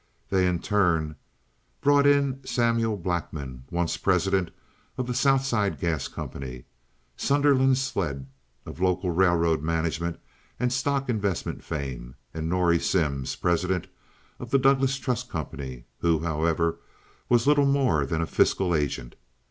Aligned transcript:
They 0.31 0.47
in 0.47 0.57
turn 0.61 1.15
brought 1.79 2.07
in 2.07 2.43
Samuel 2.43 2.97
Blackman, 2.97 3.65
once 3.69 3.97
president 3.97 4.49
of 4.97 5.05
the 5.05 5.13
South 5.13 5.45
Side 5.45 5.79
Gas 5.79 6.07
Company; 6.07 6.63
Sunderland 7.17 7.77
Sledd, 7.77 8.25
of 8.65 8.79
local 8.79 9.11
railroad 9.11 9.61
management 9.61 10.19
and 10.59 10.73
stock 10.73 11.07
investment 11.07 11.63
fame; 11.63 12.15
and 12.33 12.49
Norrie 12.49 12.79
Simms, 12.79 13.35
president 13.35 13.85
of 14.39 14.49
the 14.49 14.57
Douglas 14.57 14.97
Trust 14.97 15.29
Company, 15.29 15.85
who, 15.99 16.21
however, 16.21 16.79
was 17.29 17.45
little 17.45 17.67
more 17.67 18.03
than 18.03 18.21
a 18.23 18.25
fiscal 18.25 18.73
agent. 18.73 19.15